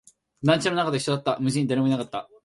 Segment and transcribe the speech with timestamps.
[0.43, 2.27] 団地の中と一緒だった、無人、誰もいなかった